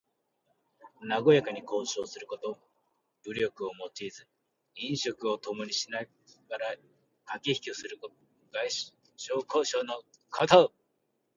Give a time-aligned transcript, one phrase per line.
[1.03, 2.57] なごやかに交渉すること。
[3.23, 4.27] 武力を用いず
[4.75, 6.07] 飲食をともにしなが
[6.57, 6.75] ら
[7.23, 7.99] かけひきをする
[8.51, 10.01] 外交交渉の
[10.31, 10.73] こと。